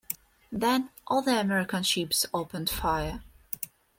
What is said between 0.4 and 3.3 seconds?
Then, all the American ships opened fire.